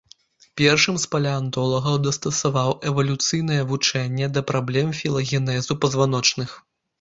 Першым 0.59 0.95
з 1.01 1.09
палеантолагаў 1.15 1.99
дастасаваў 2.07 2.71
эвалюцыйнае 2.93 3.59
вучэнне 3.73 4.31
да 4.39 4.45
праблем 4.49 4.87
філагенезу 5.03 5.79
пазваночных. 5.87 6.57